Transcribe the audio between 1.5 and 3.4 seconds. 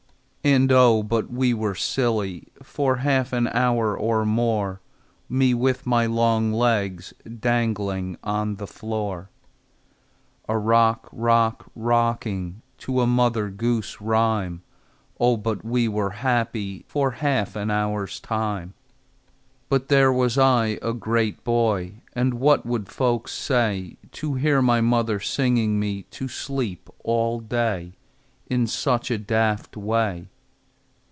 were silly For half